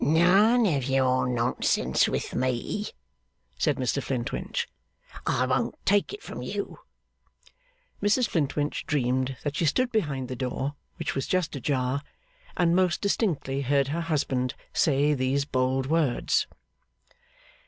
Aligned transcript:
'None 0.03 0.65
of 0.65 0.85
your 0.89 1.27
nonsense 1.27 2.07
with 2.07 2.33
me,' 2.33 2.87
said 3.59 3.77
Mr 3.77 4.01
Flintwinch. 4.01 4.67
'I 5.27 5.45
won't 5.45 5.85
take 5.85 6.11
it 6.11 6.23
from 6.23 6.41
you.' 6.41 6.79
Mrs 8.01 8.27
Flintwinch 8.27 8.87
dreamed 8.87 9.37
that 9.43 9.55
she 9.55 9.65
stood 9.67 9.91
behind 9.91 10.27
the 10.27 10.35
door, 10.35 10.73
which 10.95 11.13
was 11.13 11.27
just 11.27 11.55
ajar, 11.55 12.01
and 12.57 12.75
most 12.75 12.99
distinctly 12.99 13.61
heard 13.61 13.89
her 13.89 14.01
husband 14.01 14.55
say 14.73 15.13
these 15.13 15.45
bold 15.45 15.85
words. 15.85 16.47